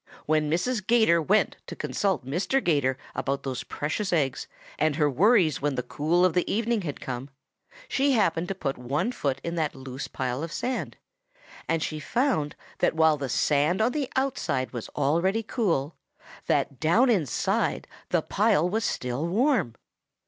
[0.25, 0.87] When Mrs.
[0.87, 2.59] 'Gator went to consult Mr.
[2.63, 4.47] 'Gator about those precious eggs
[4.79, 7.29] and her worries when the cool of evening had come,
[7.87, 10.97] she happened to put one foot in that loose pile of sand,
[11.67, 15.95] and she found that while the sand on the outside was already cool,
[16.47, 19.75] that down inside the pile was still warm.